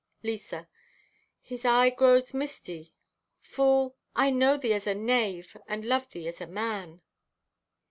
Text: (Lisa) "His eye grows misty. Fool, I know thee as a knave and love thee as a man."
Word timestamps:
(Lisa) 0.23 0.67
"His 1.43 1.63
eye 1.63 1.91
grows 1.91 2.33
misty. 2.33 2.95
Fool, 3.39 3.95
I 4.15 4.31
know 4.31 4.57
thee 4.57 4.73
as 4.73 4.87
a 4.87 4.95
knave 4.95 5.55
and 5.67 5.85
love 5.85 6.09
thee 6.09 6.27
as 6.27 6.41
a 6.41 6.47
man." 6.47 7.03